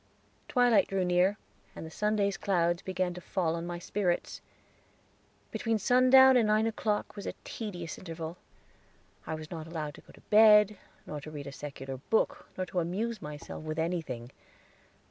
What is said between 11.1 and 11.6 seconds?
to read a